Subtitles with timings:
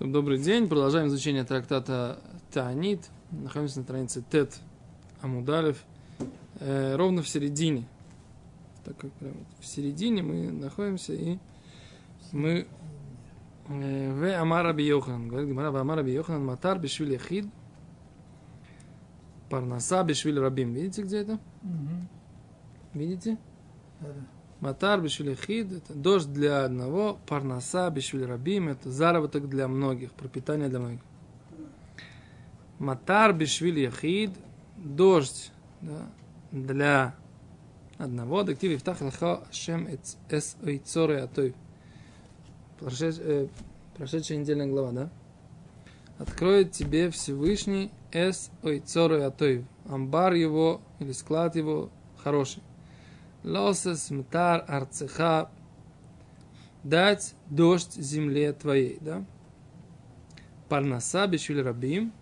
[0.00, 0.66] Добрый день.
[0.66, 2.18] Продолжаем изучение трактата
[2.50, 3.10] Таанит.
[3.30, 4.58] Находимся на странице Тет
[5.20, 5.84] Амудалев.
[6.58, 7.86] Э, ровно в середине.
[8.82, 11.36] Так как прям в середине мы находимся и
[12.32, 12.66] мы
[13.68, 15.28] э, в Амара Йохан.
[15.28, 17.44] Говорит Гимара, Амара Йохан Матар Бешвиль Яхид.
[19.50, 20.72] Парнаса Бешвиль Рабим.
[20.72, 21.38] Видите, где это?
[22.94, 23.36] Видите?
[24.60, 30.80] Матар бешвилихид– это дождь для одного, парнаса бешвиль рабим– это заработок для многих, пропитание для
[30.80, 31.00] многих.
[32.78, 34.32] Матар бешвиль яхид–
[34.76, 35.50] дождь
[35.80, 36.06] да,
[36.52, 37.14] для
[37.96, 38.42] одного.
[38.42, 39.88] Дактив ифтах лаха шем
[40.28, 41.54] эс ойцоры атой.
[42.78, 45.10] Прошедшая недельная глава, да?
[46.18, 49.64] Откроет тебе Всевышний эс ойцоры атой.
[49.86, 51.90] Амбар его или склад его
[52.22, 52.62] хороший.
[53.42, 55.50] Лосес мтар арцеха.
[56.82, 59.24] Дать дождь земле твоей, да?
[60.68, 62.12] Парнаса бешвиль рабим.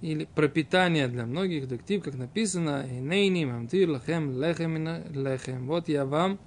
[0.00, 4.76] Или пропитание для многих, дактив, как написано, «Инейни мамтир лахем лехем
[5.12, 5.66] лехем».
[5.66, 6.38] Вот я вам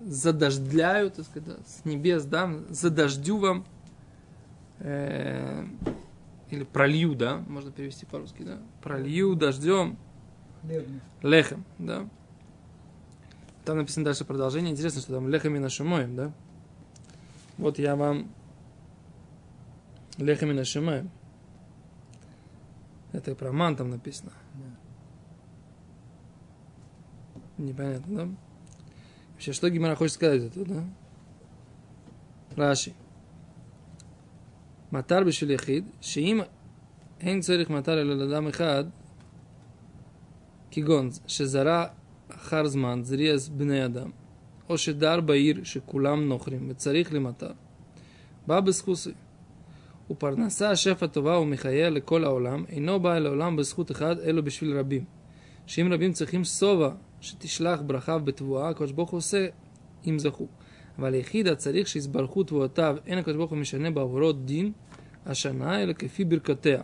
[0.00, 3.66] задождляю, так сказать, с небес дам, задождю вам,
[4.78, 5.64] э,
[6.50, 9.98] или пролью, да, можно перевести по-русски, да, пролью дождем
[11.22, 12.08] Лехем, да.
[13.69, 14.71] Там написано дальше продолжение.
[14.71, 16.31] Интересно, что там лехами на шумоем, да?
[17.57, 18.29] Вот я вам
[20.17, 21.09] лехами на шумоем.
[23.11, 24.31] Это про ман там написано.
[27.57, 28.29] Непонятно, да?
[29.33, 30.83] Вообще, что Гимара хочет сказать это, да?
[32.55, 32.93] Раши.
[34.91, 36.41] Матар בשביל יחיד, שאם
[37.19, 38.83] אין צריך מטר אלא לאדם אחד,
[40.71, 41.85] כגון שזרע
[42.34, 44.10] אחר זמן זריעס בני אדם,
[44.68, 47.50] או שדר בעיר שכולם נוכרים וצריך למטר.
[48.46, 49.12] בא בזכוסי.
[50.10, 55.04] ופרנסה השפע טובה ומחיה לכל העולם, אינו בא אל העולם בזכות אחד, אלא בשביל רבים.
[55.66, 56.90] שאם רבים צריכים שובע
[57.20, 59.46] שתשלח ברכה בתבואה, הקדוש ברוך הוא עושה
[60.06, 60.46] אם זכו.
[60.98, 64.72] אבל היחיד הצריך שיסברכו תבואותיו, אין הקדוש ברוך הוא משנה בעבורו דין
[65.26, 66.82] השנה, אלא כפי ברכותיה.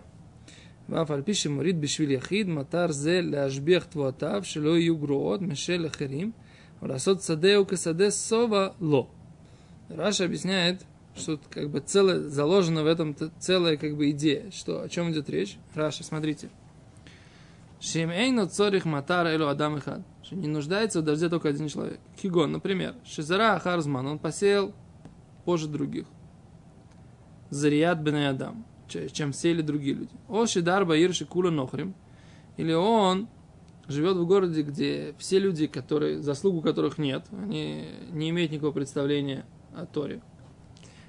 [0.89, 6.31] ואף על פי שמוריד בשביל יחיד, מטר זה להשביח תבואותיו, שלא יהיו גרועות משל אחרים,
[6.81, 9.07] ולעשות שדהו כשדה сова ло.
[9.89, 10.81] Раша объясняет,
[11.16, 14.50] что как бы целое, заложено в этом целая как бы идея.
[14.51, 15.57] Что, о чем идет речь?
[15.75, 16.50] Раша, смотрите.
[17.81, 20.01] Шимейно цорих матар элу адам ихад.
[20.23, 22.00] Что не нуждается в дожде только один человек.
[22.22, 22.95] Кигон, например.
[23.03, 24.73] Шизара Харзман, он посеял
[25.44, 26.06] позже других.
[27.50, 30.10] Зарият бен Адам чем сели другие люди.
[30.28, 31.94] О Шидар Баир Шикула Нохрим.
[32.56, 33.28] Или он
[33.88, 39.44] живет в городе, где все люди, которые, заслугу которых нет, они не имеют никакого представления
[39.75, 40.20] о Торе.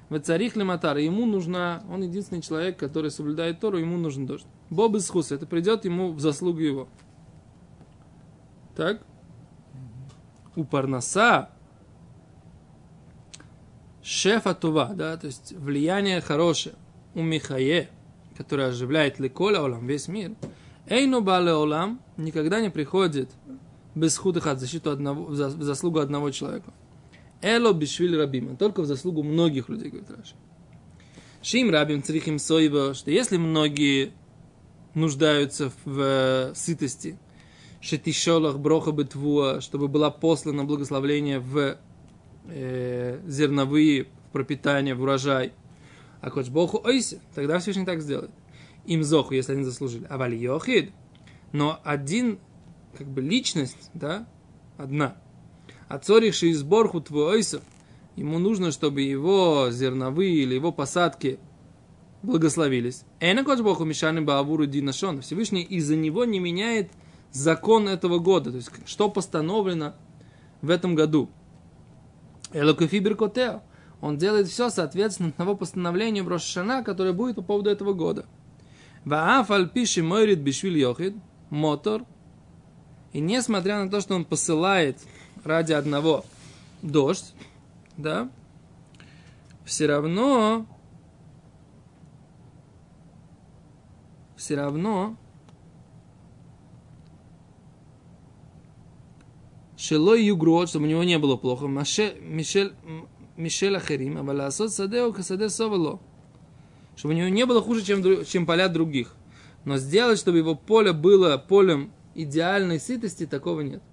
[0.10, 4.46] В царих Лематар, ему нужна, он единственный человек, который соблюдает Тору, ему нужен дождь.
[4.70, 6.88] Боб из Хуса, это придет ему в заслугу его.
[8.76, 9.02] Так?
[10.56, 11.50] У Парнаса
[14.02, 16.76] шефа Тува, да, то есть влияние хорошее
[17.18, 17.90] у Михае,
[18.38, 20.34] который оживляет Леколя Олам, весь мир,
[20.88, 23.32] Эйну Бале Олам никогда не приходит
[23.96, 26.72] без худых от защиту одного, в заслугу одного человека.
[27.42, 30.36] Эло бишвиль рабима, только в заслугу многих людей, говорит Раши.
[31.42, 34.12] Шим рабим црихим соева, что если многие
[34.94, 37.18] нуждаются в э, сытости,
[37.82, 41.78] шетишолах броха бетвуа, чтобы было послано благословление в
[42.46, 45.54] э, зерновые, в пропитание, в урожай–
[46.22, 48.32] а Богу ойсе, тогда Всевышний так сделает.
[48.86, 50.06] Им зоху, если они заслужили.
[50.10, 50.92] А вали йохид.
[51.52, 52.40] Но один,
[52.98, 54.28] как бы личность, да,
[54.78, 55.18] одна.
[55.90, 56.00] А
[56.48, 57.62] из борху твой ойсов,
[58.16, 61.40] ему нужно, чтобы его зерновые или его посадки
[62.24, 63.04] благословились.
[63.20, 65.22] Эна коч Богу мешаны баавуру динашон.
[65.22, 66.92] Всевышний из-за него не меняет
[67.32, 68.52] закон этого года.
[68.52, 69.96] То есть, что постановлено
[70.62, 71.30] в этом году.
[72.54, 73.62] Элокофи беркотео
[74.02, 78.26] он делает все соответственно того постановлению в Рошана, которое будет по поводу этого года.
[79.06, 81.16] Ваафаль пиши мойрит бишвиль йохид,
[81.50, 82.04] мотор.
[83.14, 85.00] И несмотря на то, что он посылает
[85.44, 86.26] ради одного
[86.82, 87.34] дождь,
[87.96, 88.30] да,
[89.66, 90.68] все равно,
[94.36, 95.18] все равно,
[99.78, 101.68] Шелой Югрот, чтобы у него не было плохо.
[101.68, 102.74] Мишель,
[103.38, 106.00] Мишель Ахерим, а Ласот Садео Касаде Совало.
[106.96, 109.14] Чтобы у него не было хуже, чем, чем поля других.
[109.64, 113.84] Но сделать, чтобы его поле было полем идеальной сытости, такого нет.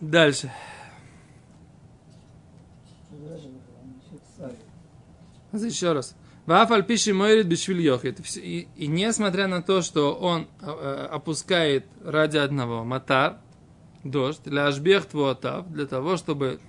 [0.00, 0.52] Дальше.
[5.52, 6.14] еще раз.
[6.46, 8.20] Вафаль пишет Мойрит Бишвиль Йохит.
[8.36, 13.38] И, и несмотря на то, что он э, опускает ради одного матар,
[14.04, 16.60] дождь, для ашбех твуатав, для того, чтобы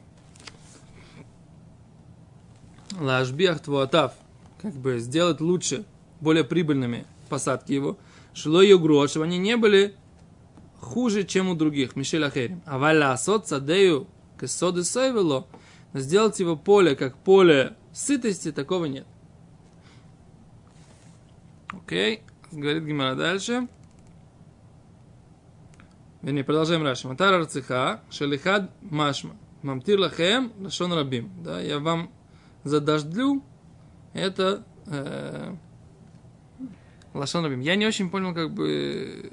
[2.99, 4.13] лашбех твуатав,
[4.61, 5.85] как бы сделать лучше,
[6.19, 7.97] более прибыльными посадки его,
[8.33, 9.95] шло югро, чтобы они не были
[10.79, 12.61] хуже, чем у других, Мишель Ахерим.
[12.65, 14.07] А валя сот садею
[14.39, 15.47] кесоды сойвело,
[15.93, 19.05] сделать его поле как поле сытости, такого нет.
[21.71, 23.67] Окей, говорит Гимара дальше.
[26.21, 27.07] Вернее, продолжаем Раши.
[27.07, 29.35] Матар арциха, шелихад машма.
[29.61, 31.31] Мамтир лахем, лашон рабим.
[31.43, 32.11] Да, я вам
[32.64, 33.42] задождлю,
[34.12, 35.54] это э,
[37.12, 37.60] лашон рабим.
[37.60, 39.32] Я не очень понял, как бы,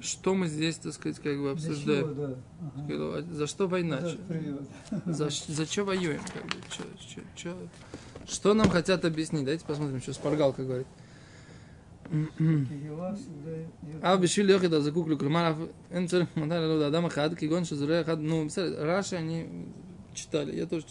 [0.00, 2.14] что мы здесь, так сказать, как бы обсуждаем.
[2.14, 2.34] Чего, да.
[2.76, 3.22] ага.
[3.34, 4.00] За что война?
[5.06, 6.20] За, за что воюем?
[6.32, 7.56] Как бы, чё, чё, чё?
[8.26, 9.44] Что нам хотят объяснить?
[9.44, 10.86] Давайте посмотрим, что Спаргалка говорит.
[14.02, 18.46] אב בשביל יחיד הזקוק לכלומר אין צריך מתי לעלות אדם אחד כגון שזורע אחד נו
[18.46, 19.46] בסדר רש"י אני
[20.14, 20.84] читали я тоже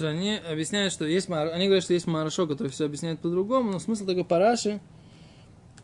[0.00, 4.04] Они объясняют, что есть они говорят, что есть Марашо, который все объясняет по-другому, но смысл
[4.04, 4.80] такой параши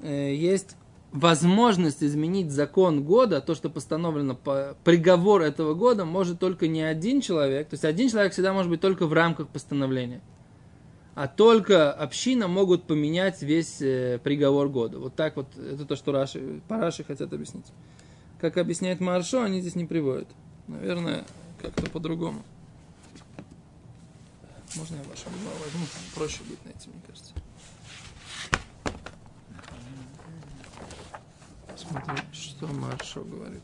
[0.00, 0.76] э, есть
[1.12, 7.20] возможность изменить закон года, то, что постановлено по приговор этого года, может только не один
[7.20, 7.68] человек.
[7.68, 10.20] То есть один человек всегда может быть только в рамках постановления.
[11.14, 14.98] А только община могут поменять весь э, приговор года.
[14.98, 17.64] Вот так вот, это то, что Раши, Параши хотят объяснить.
[18.38, 20.28] Как объясняет Маршо, они здесь не приводят.
[20.68, 21.24] Наверное,
[21.62, 22.42] как-то по-другому.
[24.76, 25.86] Можно я вашу возьму?
[26.14, 27.32] Проще будет найти, мне кажется.
[31.76, 33.62] Смотри, что Маршо говорит.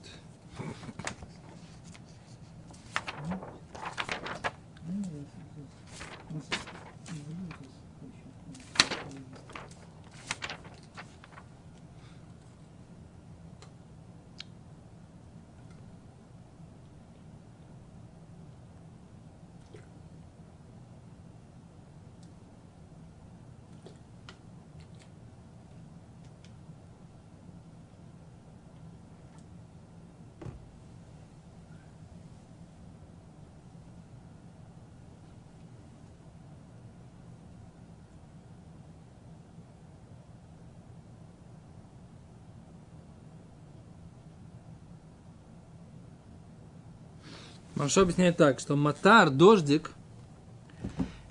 [47.82, 49.90] Маршо объясняет так, что матар, дождик,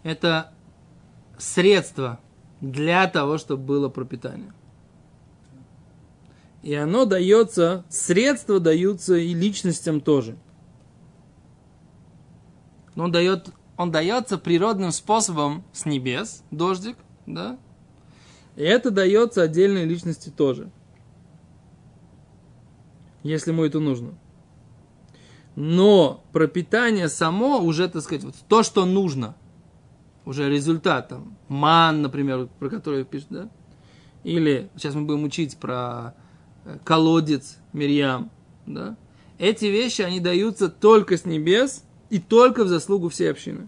[0.03, 0.51] это
[1.37, 2.19] средство
[2.59, 4.53] для того, чтобы было пропитание.
[6.61, 10.37] И оно дается, средства даются и личностям тоже.
[12.95, 16.97] Но он, дает, он дается природным способом с небес, дождик,
[17.27, 17.57] да?
[18.57, 20.69] И это дается отдельной личности тоже.
[23.23, 24.17] Если ему это нужно
[25.63, 29.35] но пропитание само уже, так сказать, вот то, что нужно,
[30.25, 33.49] уже результат, там, ман, например, про который пишет, да,
[34.23, 36.15] или сейчас мы будем учить про
[36.65, 38.31] э, колодец Мирьям,
[38.65, 38.97] да,
[39.37, 43.67] эти вещи, они даются только с небес и только в заслугу всей общины.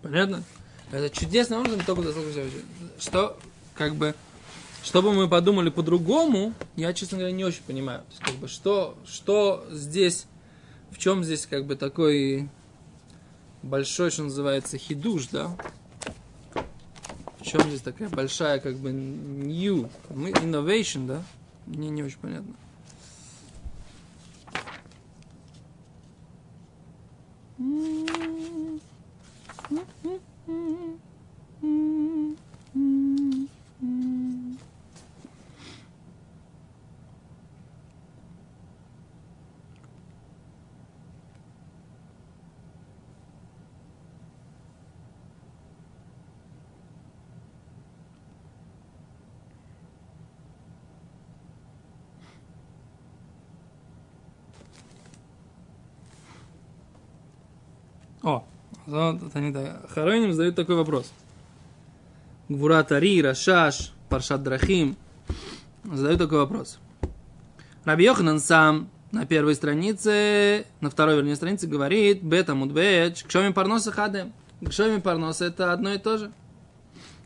[0.00, 0.44] Понятно?
[0.92, 2.52] Это чудесным образом только в заслугу всей.
[3.00, 3.36] Что,
[3.74, 4.14] как бы,
[4.82, 8.00] чтобы мы подумали по-другому, я, честно говоря, не очень понимаю.
[8.00, 10.26] То есть, как бы, что, что здесь,
[10.90, 12.48] в чем здесь как бы такой
[13.62, 15.56] большой, что называется, хидуш, да?
[17.40, 21.22] В чем здесь такая большая, как бы, new, innovation, да?
[21.66, 22.54] Мне не очень понятно.
[58.90, 61.12] Хароним задают такой вопрос.
[62.48, 64.96] Гвура Тари, Рашаш, Паршат Драхим.
[65.84, 66.78] Задают такой вопрос.
[67.84, 73.90] Раби Йоханан сам на первой странице, на второй, вернее, странице говорит, бета мудбеч, кшоми парноса
[73.90, 74.32] хадем.
[74.64, 76.32] Кшоми парноса это одно и то же.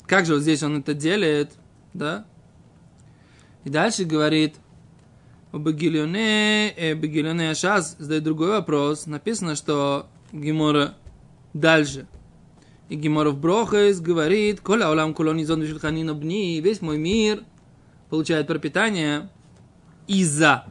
[0.06, 1.52] Как же вот здесь он это делит,
[1.92, 2.24] да?
[3.64, 4.54] И дальше говорит,
[5.52, 9.06] у Багильоне, э, Шас задает другой вопрос.
[9.06, 10.94] Написано, что Гимора
[11.54, 12.06] дальше.
[12.90, 17.42] И Гимора в Брохес говорит, Коля улам колонизон вишельханина бни, весь мой мир
[18.10, 19.30] получает пропитание
[20.06, 20.66] из-за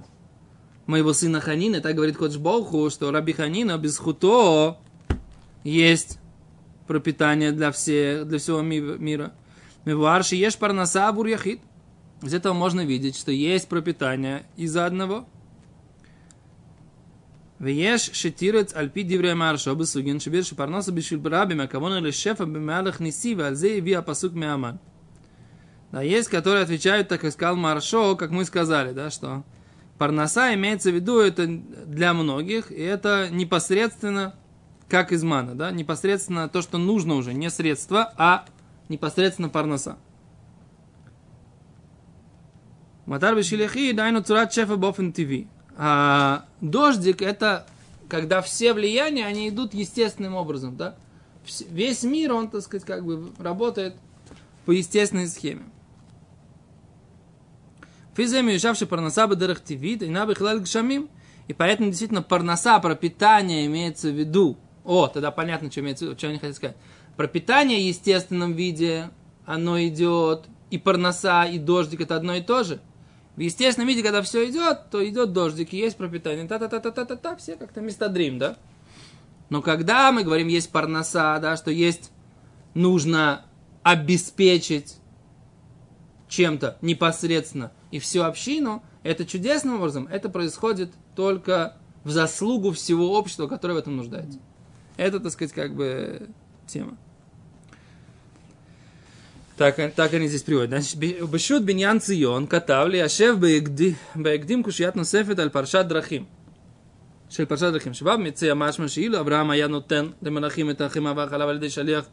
[0.86, 1.82] моего сына Ханина.
[1.82, 4.78] Так говорит Кодж Боху, что Раби Ханина без хуто
[5.63, 6.20] есть
[6.88, 9.34] пропитание для, всех, для всего мира.
[9.86, 11.62] Мевуарши ешь парнаса бур яхид.
[12.22, 15.25] Из этого можно видеть, что есть пропитание из-за одного.
[17.60, 22.45] Веш шитирец альпи диврей марша оба сугин шибир шипарноса бишвил барабим, а кого или шефа
[22.45, 24.79] бималах ниси, вальзе и виа пасук МЕАМАН.
[25.91, 29.43] Да, есть, которые отвечают, так искал маршо, как мы сказали, да, что
[30.00, 34.36] парноса имеется в виду, это для многих, и это непосредственно
[34.89, 38.45] как измана, да, непосредственно то, что нужно уже, не средства, а
[38.89, 39.98] непосредственно парноса.
[43.05, 45.48] Матар бешилехи дайну цурат шефа бофен тиви.
[45.75, 47.65] А дождик это
[48.13, 50.96] когда все влияния, они идут естественным образом, да?
[51.70, 53.96] Весь мир, он, так сказать, как бы работает
[54.65, 55.63] по естественной схеме.
[58.15, 61.10] Физем юшавший парноса бедерах тивит, и набы гшамим.
[61.48, 64.58] И поэтому действительно парноса, пропитание имеется в виду.
[64.86, 66.77] О, тогда понятно, что имеется в виду, что они хотят сказать.
[67.18, 69.10] Пропитание в естественном виде,
[69.46, 72.80] оно идет, и парноса, и дождик это одно и то же.
[73.36, 76.48] В естественном виде, когда все идет, то идет дождик, и есть пропитание.
[76.48, 78.58] Та-та-та-та-та-та, все как-то мистадрим, да?
[79.50, 82.12] Но когда мы говорим, есть парноса, да, что есть,
[82.74, 83.46] нужно
[83.82, 84.98] обеспечить
[86.28, 93.48] чем-то непосредственно и всю общину, это чудесным образом, это происходит только в заслугу всего общества,
[93.48, 94.40] которое в этом нуждается.
[94.98, 96.30] Это, так сказать, как бы
[96.68, 96.98] тема.
[99.57, 100.71] Так, так они здесь приводят.
[100.71, 106.26] Значит, Бешут биньян цион катавли ашев беэгдим кушият носефет аль паршат драхим.
[107.30, 111.57] של פרשת דרכים, שבא מציע משמע שאילו אברהם היה נותן למלאכים את החימה והחלב על
[111.57, 112.04] ידי שליח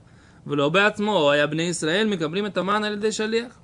[0.48, 3.60] ולא בעצמו, היה בני ישראל מקבלים את המן על ידי шалех.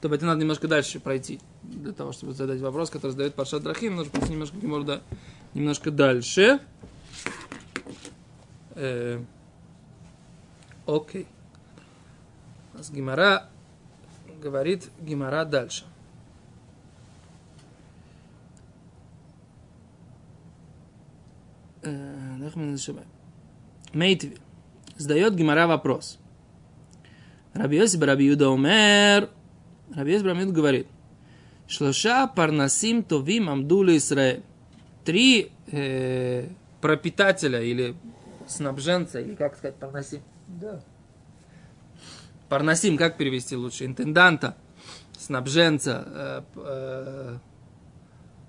[0.00, 3.96] То это надо немножко дальше пройти, для того, чтобы задать вопрос, который задает Паршат Драхим,
[3.96, 5.00] нужно просто немножко, немножко,
[5.54, 6.60] немножко дальше.
[8.76, 9.20] Э,
[10.86, 11.26] окей.
[12.73, 13.49] У нас Гимара
[14.41, 15.85] говорит Гимара дальше.
[23.93, 24.37] Мейтви.
[24.97, 26.17] Задает Гимара вопрос.
[27.53, 29.29] Раби Йосиф Раби Юда умер.
[29.93, 30.87] Раби Йосиф Раби Юда говорит.
[31.67, 34.43] Шлоша парнасим товим амдули Исраэль.
[35.05, 36.47] Три э,
[36.81, 37.95] пропитателя или
[38.47, 40.21] снабженца, или как сказать, парнасим?
[40.47, 40.81] Да.
[42.53, 43.83] Парнасим, как перевести лучше?
[43.83, 44.55] Интенданта,
[45.17, 47.37] снабженца, э, э,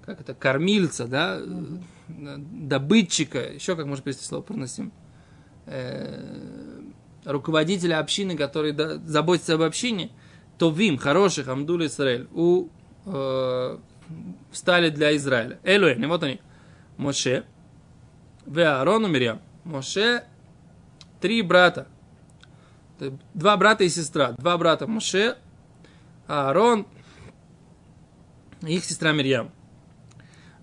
[0.05, 1.83] как это, кормильца, да, угу.
[2.07, 4.93] добытчика, еще как можно перевести слово парнасим,
[5.65, 6.83] э,
[7.25, 8.75] руководителя общины, который
[9.07, 10.11] заботится об общине,
[10.59, 12.69] то вим, хороших, Амдул Израиль, у,
[13.07, 13.79] э,
[14.53, 15.59] стали для Израиля.
[15.65, 16.43] Элуэн, вот они.
[16.99, 17.47] Моше,
[18.45, 19.41] Веарон и Мирьям.
[19.65, 20.25] Моше,
[21.23, 21.89] три брата.
[23.35, 24.33] Два брата и сестра.
[24.33, 25.37] Два брата Моше,
[26.27, 26.87] Аарон
[28.63, 29.51] их сестра Мирьям.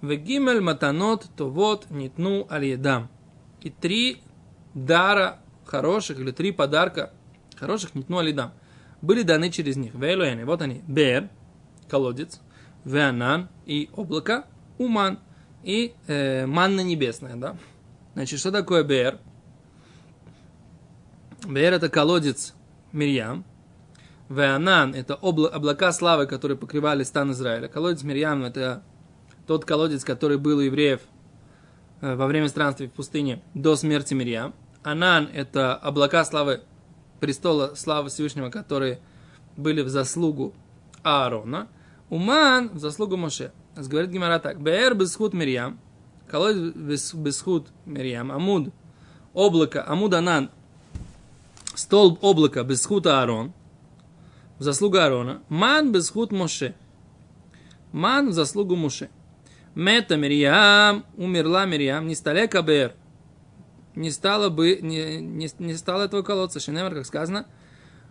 [0.01, 4.21] Вегимель матанот товот нитну аль И три
[4.73, 7.11] дара хороших, или три подарка
[7.55, 8.33] хороших нитну аль
[9.01, 9.93] были даны через них.
[9.93, 10.81] Вейлуэни, вот они.
[10.87, 11.29] Бер,
[11.89, 12.39] колодец,
[12.85, 14.45] Веанан и облако,
[14.77, 15.19] Уман
[15.63, 17.57] и э, манна небесная, да.
[18.13, 19.19] Значит, что такое Бер?
[21.47, 22.53] Бер это колодец
[22.91, 23.43] Мирьям.
[24.29, 27.67] Веанан это обла- облака славы, которые покрывали стан Израиля.
[27.67, 28.83] Колодец Мирьям это
[29.47, 31.01] тот колодец, который был у евреев
[32.01, 34.53] э, во время странствий в пустыне до смерти Мирьям.
[34.83, 36.61] Анан это облака славы
[37.19, 38.99] престола славы Всевышнего, которые
[39.57, 40.53] были в заслугу
[41.03, 41.67] Аарона.
[42.09, 43.51] Уман в заслугу Моше.
[43.75, 44.61] Говорит Гимара так.
[44.61, 45.79] Бер бесхуд Мирьям.
[46.29, 48.31] Колодец бесхуд Мирьям.
[48.31, 48.69] Амуд.
[49.33, 49.83] Облако.
[49.87, 50.51] Амуд Анан
[51.81, 53.53] столб облака без хута Аарон,
[54.59, 56.75] в заслугу Аарона, ман без худ Моше.
[57.91, 59.09] Ман в заслугу Моше.
[59.73, 62.93] Мета Мирьям, умерла Мирьям, не сталека Бер.
[63.95, 66.59] не стало бы, не, не, не стало этого колодца.
[66.59, 67.47] Шинемер, как сказано,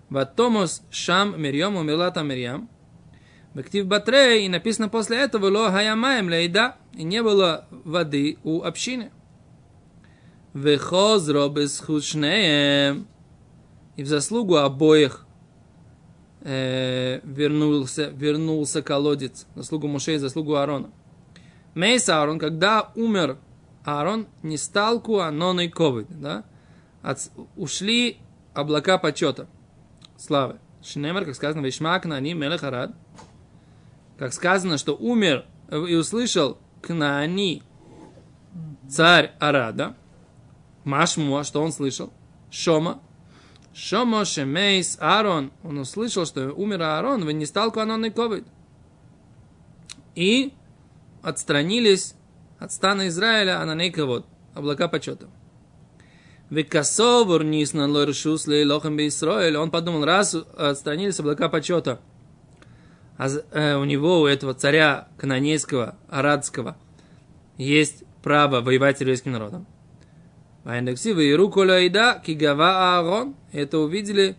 [0.08, 2.68] Ватомос Шам Мирьем умерла там Мирьям.
[3.54, 9.10] Бектив Батрей, и написано после этого, Ло Хаямаем Лейда, и не было воды у общины.
[10.54, 13.06] Вехозро без хушнеем.
[14.00, 15.26] И в заслугу обоих
[16.40, 19.46] э, вернулся, вернулся колодец.
[19.54, 20.90] Заслугу Мушей, заслугу Аарона.
[21.74, 23.36] Мейс Аарон, когда умер
[23.84, 26.44] Аарон, не стал Куанон и Ковид, да?
[27.02, 28.16] От, ушли
[28.54, 29.48] облака почета,
[30.16, 30.60] славы.
[30.82, 32.94] Шинемер, как сказано, Вишмак на ним Мелехарад.
[34.18, 37.62] Как сказано, что умер и услышал Кнаани,
[38.88, 39.94] царь Арада.
[40.84, 42.10] Машмуа, что он слышал?
[42.50, 43.02] Шома.
[43.72, 45.52] Шома Шемейс Аарон.
[45.62, 48.44] Он услышал, что умер Аарон, вы не стал Куанон и Ковид.
[50.14, 50.52] И
[51.22, 52.14] отстранились
[52.58, 54.24] от стана Израиля, а на ней кого?
[54.54, 55.28] Облака почета.
[56.50, 59.56] Викасовур нисна лоршус лохам Исраиль.
[59.56, 62.00] Он подумал, раз отстранились облака почета,
[63.16, 66.76] а э, у него, у этого царя канонейского, арадского,
[67.56, 69.66] есть право воевать с еврейским народом.
[70.64, 73.34] Вайндексива и руколяйда кигава Аарон.
[73.52, 74.36] Это увидели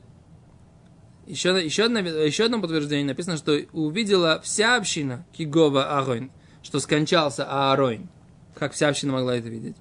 [1.28, 7.46] еще, еще, одно, еще одно подтверждение написано, что увидела вся община Кигова Аарон, что скончался
[7.46, 8.10] Аарон.
[8.56, 9.78] Как вся община могла это видеть?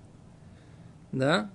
[1.12, 1.50] Да?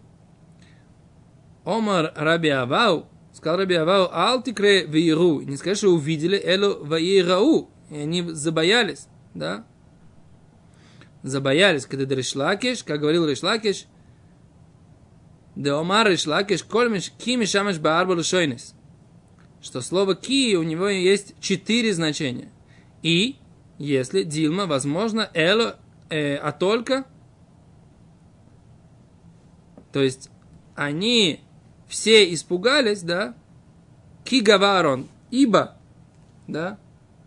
[1.63, 5.41] Омар Раби Авау, сказал Раби Авау, Алтикре вейру.
[5.41, 7.69] Не скажи, что увидели, элу вейрау.
[7.89, 9.65] И они забоялись, да?
[11.23, 13.85] Забоялись, когда Решлакиш, как говорил Решлакиш,
[15.55, 18.75] Де Омар Решлакиш, кольмиш, кими шамаш баарбал шойнис.
[19.61, 22.49] Что слово ки у него есть четыре значения.
[23.01, 23.37] И,
[23.77, 27.05] если Дилма, возможно, эло, э, а только,
[29.91, 30.29] то есть
[30.75, 31.39] они
[31.87, 33.35] все испугались, да,
[34.25, 35.77] ки гаварон, ибо,
[36.47, 36.77] да,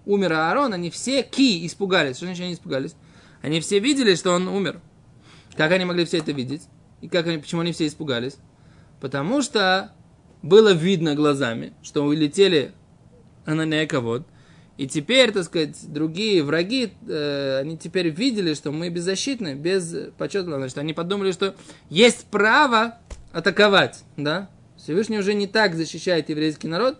[0.04, 2.16] умер Аарон, они все ки испугались.
[2.16, 2.94] Что значит они испугались?
[3.40, 4.80] Они все видели, что он умер.
[5.56, 6.62] Как они могли все это видеть?
[7.00, 8.36] И как они, почему они все испугались?
[9.00, 9.92] Потому что
[10.42, 12.72] было видно глазами, что улетели
[13.44, 14.26] Ананека вот.
[14.76, 20.56] И теперь, так сказать, другие враги, э, они теперь видели, что мы беззащитны, без почета.
[20.56, 21.56] Значит, они подумали, что
[21.90, 22.98] есть право
[23.32, 24.48] атаковать, да?
[24.76, 26.96] Всевышний уже не так защищает еврейский народ,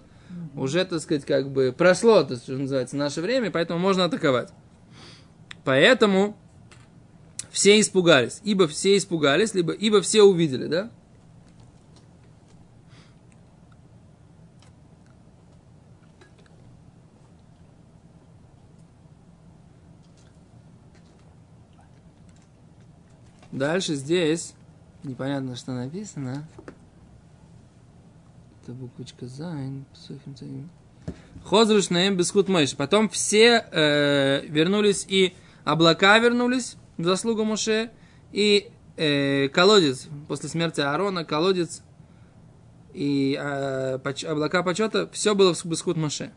[0.57, 4.51] уже, так сказать, как бы прошло, то, что называется, наше время, поэтому можно атаковать.
[5.65, 6.37] Поэтому
[7.51, 8.41] все испугались.
[8.45, 10.91] Ибо все испугались, либо ибо все увидели, да?
[23.59, 24.55] Дальше здесь
[25.03, 26.47] непонятно, что написано.
[28.63, 29.85] Это буквочка Зайн.
[31.45, 32.47] Хозруш наем бескут.
[32.77, 35.35] Потом все э, вернулись и
[35.65, 37.91] облака вернулись заслугу Моше
[38.33, 41.83] и э, колодец после смерти Аарона, колодец
[42.93, 46.33] и э, поч, облака почета, все было в бескут Моше.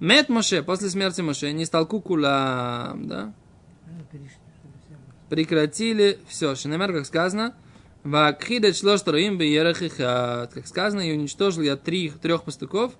[0.00, 3.32] Мет Моше после смерти Моше не стал кукула, да?
[5.32, 6.54] прекратили все.
[6.54, 7.54] Шинамер, как сказано,
[8.04, 10.52] Вакхидет шлоштаруим беерахихат.
[10.52, 12.92] Как сказано, и уничтожил я три, трех пастухов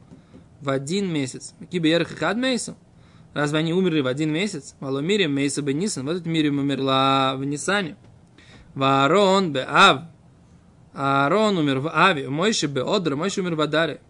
[0.62, 1.52] в один месяц.
[1.58, 2.74] Какие беерахихат мейсу?
[3.34, 4.74] Разве они умерли в один месяц?
[4.80, 6.06] Валомире мейса бен Нисан.
[6.06, 7.96] В этот мире умерла в Нисане.
[8.74, 10.02] Ваарон бе Ав.
[10.92, 12.28] Аарон умер в Аве.
[12.28, 13.16] Мойши бе Одра.
[13.16, 14.00] Мойши умер в Адаре.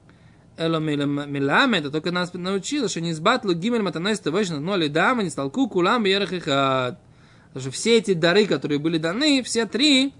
[0.58, 5.22] Эло миламе, это только нас научило, что не сбатлу гимель матанайс тавайшна, но ли дама
[5.22, 6.98] не стал кулам беерахихат.
[7.48, 10.12] Потому что все эти дары, которые были даны, все три,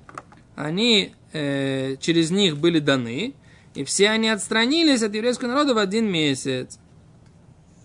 [0.57, 3.35] они э, через них были даны,
[3.75, 6.79] и все они отстранились от еврейского народа в один месяц.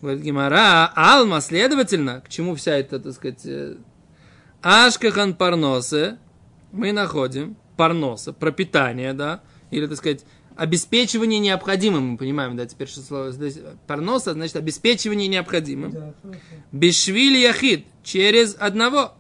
[0.01, 3.77] Говорит Гимара, Алма, следовательно, к чему вся эта, так сказать, э,
[4.61, 6.17] Ашкахан Парносы,
[6.71, 10.23] мы находим парноса, пропитание, да, или, так сказать,
[10.55, 16.13] обеспечивание необходимым, мы понимаем, да, теперь что слово здесь, парноса, значит, обеспечивание необходимым.
[16.71, 19.13] Бешвили яхид, через одного.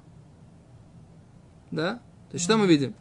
[1.71, 1.95] Да?
[2.29, 2.95] То есть, что мы видим?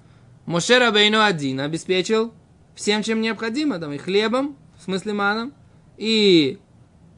[0.44, 2.34] Моше Рабейну один обеспечил
[2.74, 5.54] всем, чем необходимо, там, и хлебом, в смысле маном,
[5.96, 6.58] и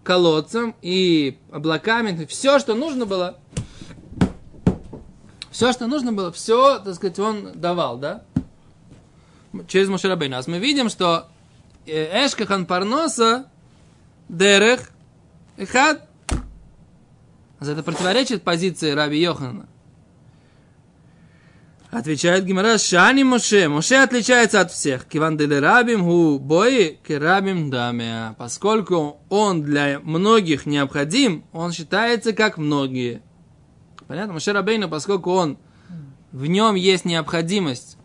[0.09, 3.37] колодцем, и облаками, все, что нужно было,
[5.51, 8.25] все, что нужно было, все, так сказать, он давал, да?
[9.67, 10.39] Через Моше Рабейну.
[10.39, 11.29] А мы видим, что
[11.85, 13.51] э, Эшкахан Парноса,
[14.31, 14.89] Дерех,
[15.59, 16.09] Эхад,
[17.61, 19.69] это противоречит позиции Раби Йохана.
[21.91, 23.67] Отвечает Гимара, Шани Моше.
[23.69, 25.07] Моше отличается от всех.
[25.07, 28.35] Киван рабим ху бои керабим дамя.
[28.37, 33.23] Поскольку он для многих необходим, он считается как многие.
[34.07, 34.35] Понятно?
[34.35, 35.57] Моше Рабейна, поскольку он,
[36.31, 37.97] в нем есть необходимость,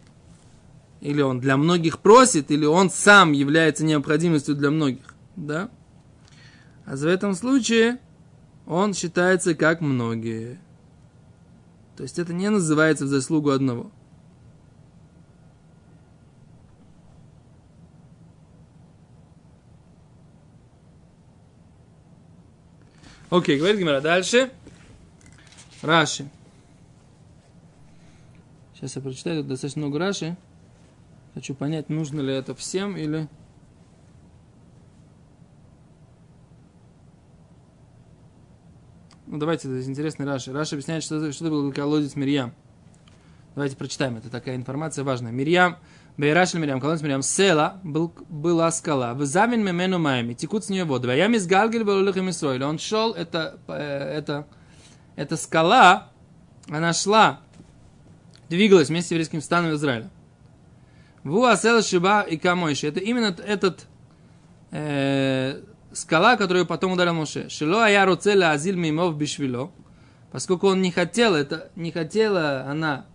[1.02, 5.16] или он для многих просит, или он сам является необходимостью для многих.
[5.36, 5.70] Да?
[6.86, 8.00] А в этом случае
[8.66, 10.60] он считается как многие.
[11.96, 13.92] То есть это не называется в заслугу одного.
[23.30, 24.52] Окей, говорит Гимара дальше.
[25.82, 26.30] Раши.
[28.74, 30.38] Сейчас я прочитаю, тут достаточно много Раши.
[31.34, 33.28] Хочу понять, нужно ли это всем или...
[39.34, 40.54] Ну, давайте, это интересный Раши.
[40.54, 42.54] Раши объясняет, что, что это был колодец Мирьям.
[43.56, 45.32] Давайте прочитаем, это такая информация важная.
[45.32, 45.78] Мирьям,
[46.18, 50.84] Бейрашель Мирьям, колодец Мирьям, Села был, была скала, в замин мемену майми, текут с нее
[50.84, 51.08] воды.
[51.08, 52.64] Ваям из Галгель был и Мисроиль.
[52.64, 54.46] Он шел, это, э, это,
[55.16, 56.12] это скала,
[56.70, 57.40] она шла,
[58.50, 60.12] двигалась вместе с еврейским станом Израиля.
[61.24, 62.86] Ву асел шиба и камойши.
[62.86, 63.88] Это именно этот
[64.70, 65.64] э,
[65.94, 67.50] скала, которую потом ударил Моше.
[67.50, 69.72] Шило ая руцеля азиль мимов бишвило.
[70.32, 73.06] Поскольку он не хотел, это не хотела она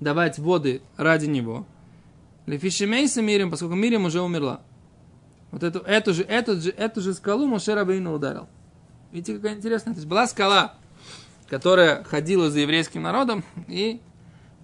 [0.00, 1.66] давать воды ради него.
[2.46, 4.60] Лефишемейса мирим, поскольку Мирим уже умерла.
[5.50, 8.48] Вот эту, эту, же, эту, же, эту же скалу Моше Рабейну ударил.
[9.12, 9.94] Видите, какая интересная.
[9.94, 10.74] То есть была скала,
[11.48, 14.00] которая ходила за еврейским народом и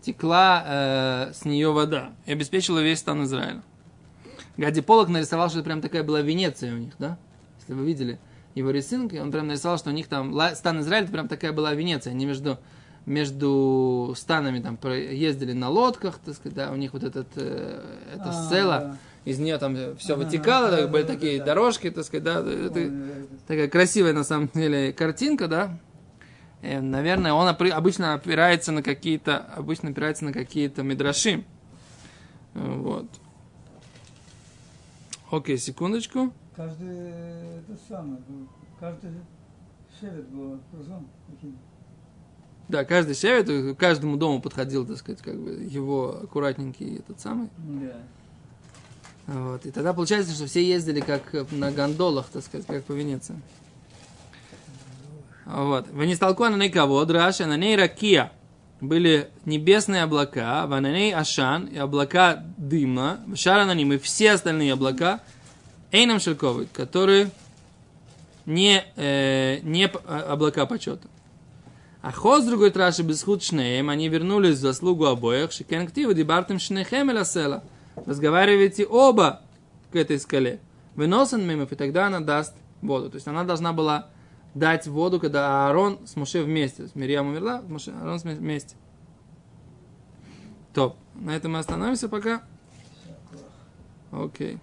[0.02, 3.62] текла э, с нее вода и обеспечила весь стан Израиля.
[4.56, 7.18] Гади Полок нарисовал, что прям такая была Венеция у них, да?
[7.70, 8.18] Если вы видели
[8.56, 11.72] его рисунки, он прям нарисовал, что у них там стан Израиля, это прям такая была
[11.72, 12.10] Венеция.
[12.10, 12.58] Они между,
[13.06, 17.80] между станами там ездили на лодках, так сказать, да, у них вот этот, э,
[18.14, 18.96] эта а, села, да.
[19.24, 21.44] из нее там все вытекало, а, так, были да, такие да.
[21.44, 22.90] дорожки, так сказать, да, это,
[23.46, 25.78] такая красивая на самом деле картинка, да,
[26.62, 31.44] Э, наверное, он обычно опирается на какие-то, обычно опирается на какие-то мидраши.
[32.54, 33.06] Вот.
[35.30, 36.32] Окей, секундочку.
[36.56, 37.10] Каждый
[37.58, 38.18] это самое,
[38.78, 39.10] каждый
[39.98, 41.06] шевет был окружен
[42.68, 47.48] Да, каждый шевет, каждому дому подходил, так сказать, как бы его аккуратненький этот самый.
[47.58, 47.96] Да.
[49.26, 49.64] Вот.
[49.64, 53.40] И тогда получается, что все ездили как на гондолах, так сказать, как по Венеции.
[55.46, 55.88] Вот.
[55.88, 57.04] В Нисталку на ней кого?
[57.04, 58.32] Драша, на ней ракия.
[58.80, 64.32] Были небесные облака, в на ней ашан и облака дыма, шара на ним и все
[64.32, 65.20] остальные облака,
[65.92, 67.30] эйном шельковый, которые
[68.46, 71.08] не, э, не облака почета.
[72.02, 77.10] А ход с другой траши без худ они вернулись в заслугу обоих, шикенктиву дибартем шнехем
[77.10, 77.62] или села.
[78.06, 79.42] Разговаривайте оба
[79.92, 80.60] к этой скале.
[80.94, 83.10] Выносен мимо, и тогда она даст воду.
[83.10, 84.08] То есть она должна была
[84.54, 86.88] дать воду, когда Аарон с Моше вместе.
[86.94, 88.76] Мирьям умерла, Моше, Аарон вместе.
[90.72, 92.42] То, на этом мы остановимся пока.
[94.10, 94.54] Окей.
[94.54, 94.58] Okay.